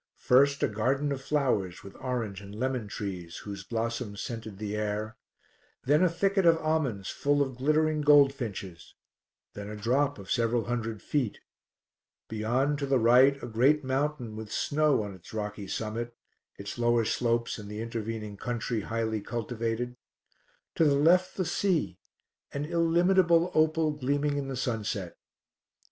First 0.17 0.63
a 0.63 0.67
garden 0.67 1.11
of 1.11 1.21
flowers 1.21 1.83
with 1.83 1.95
orange 1.97 2.41
and 2.41 2.55
lemon 2.55 2.87
trees 2.87 3.37
whose 3.45 3.63
blossoms 3.63 4.19
scented 4.19 4.57
the 4.57 4.75
air, 4.75 5.15
then 5.85 6.01
a 6.01 6.09
thicket 6.09 6.43
of 6.43 6.57
almonds 6.57 7.11
full 7.11 7.39
of 7.39 7.57
glittering 7.57 8.01
goldfinches, 8.01 8.95
then 9.53 9.69
a 9.69 9.75
drop 9.75 10.17
of 10.17 10.31
several 10.31 10.63
hundred 10.65 11.03
feet; 11.03 11.37
beyond, 12.27 12.79
to 12.79 12.87
the 12.87 12.97
right, 12.97 13.37
a 13.43 13.47
great 13.47 13.83
mountain 13.83 14.35
with 14.35 14.51
snow 14.51 15.03
on 15.03 15.13
its 15.13 15.35
rocky 15.35 15.67
summit, 15.67 16.15
its 16.57 16.79
lower 16.79 17.05
slopes 17.05 17.59
and 17.59 17.69
the 17.69 17.79
intervening 17.79 18.37
country 18.37 18.79
highly 18.81 19.21
cultivated; 19.21 19.97
to 20.73 20.83
the 20.83 20.95
left 20.95 21.37
the 21.37 21.45
sea, 21.45 21.99
an 22.53 22.65
illimitable 22.65 23.51
opal 23.53 23.91
gleaming 23.91 24.37
in 24.37 24.47
the 24.47 24.57
sunset. 24.57 25.17